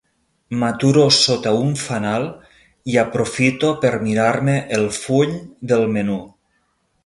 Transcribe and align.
M'aturo 0.61 1.03
sota 1.17 1.51
un 1.65 1.75
fanal 1.81 2.25
i 2.95 2.99
aprofito 3.03 3.69
per 3.85 3.95
mirar-me 4.09 4.59
el 4.79 4.89
full 4.99 5.41
del 5.75 5.89
menú. 5.99 6.21